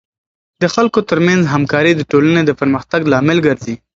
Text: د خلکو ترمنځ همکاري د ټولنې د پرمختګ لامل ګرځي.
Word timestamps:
د 0.61 0.63
خلکو 0.75 0.99
ترمنځ 1.09 1.41
همکاري 1.53 1.91
د 1.95 2.01
ټولنې 2.11 2.41
د 2.45 2.51
پرمختګ 2.59 3.01
لامل 3.11 3.37
ګرځي. 3.47 3.75